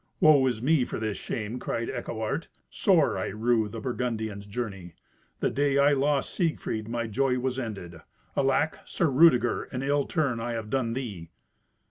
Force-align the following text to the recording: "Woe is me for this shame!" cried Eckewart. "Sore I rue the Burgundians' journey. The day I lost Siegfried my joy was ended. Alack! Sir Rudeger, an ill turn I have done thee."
"Woe 0.19 0.47
is 0.47 0.63
me 0.63 0.83
for 0.83 0.97
this 0.97 1.19
shame!" 1.19 1.59
cried 1.59 1.87
Eckewart. 1.87 2.47
"Sore 2.71 3.19
I 3.19 3.27
rue 3.27 3.67
the 3.69 3.79
Burgundians' 3.79 4.47
journey. 4.47 4.95
The 5.41 5.51
day 5.51 5.77
I 5.77 5.93
lost 5.93 6.33
Siegfried 6.33 6.87
my 6.87 7.05
joy 7.05 7.37
was 7.37 7.59
ended. 7.59 8.01
Alack! 8.35 8.79
Sir 8.83 9.11
Rudeger, 9.11 9.65
an 9.65 9.83
ill 9.83 10.07
turn 10.07 10.39
I 10.39 10.53
have 10.53 10.71
done 10.71 10.93
thee." 10.93 11.29